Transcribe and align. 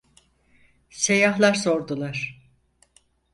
Seyyahlar 0.89 1.53
sordular: 1.53 2.41